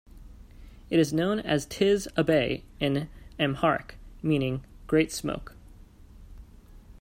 [0.89, 3.07] It is known as Tis Abay in
[3.39, 5.55] Amharic, meaning "great smoke".